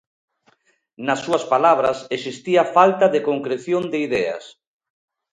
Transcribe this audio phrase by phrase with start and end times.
[1.05, 4.43] Nas súas palabras existía falta de concreción de ideas.